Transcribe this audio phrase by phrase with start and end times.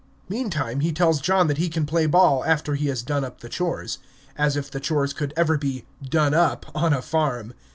[0.29, 3.49] Meantime, he tells John that he can play ball after he has done up the
[3.49, 3.99] chores.
[4.35, 7.53] As if the chores could ever be "done up" on a farm.